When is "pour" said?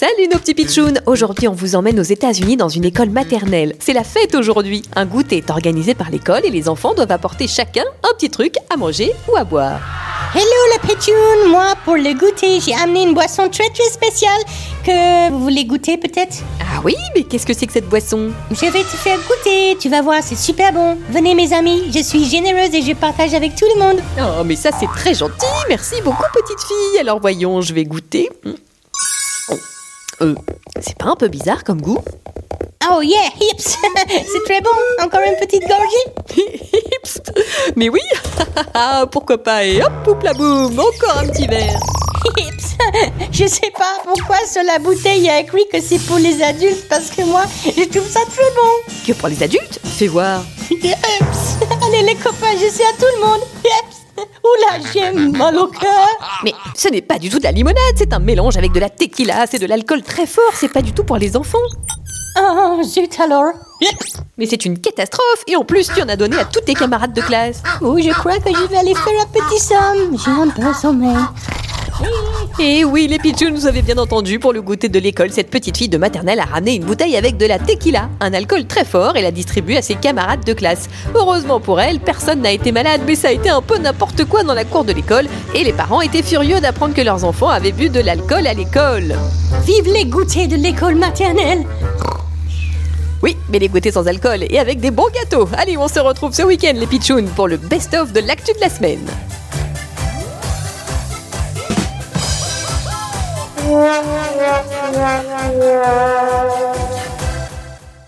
11.84-11.96, 46.00-46.18, 49.12-49.28, 61.04-61.16, 74.38-74.52, 81.58-81.80, 97.34-97.48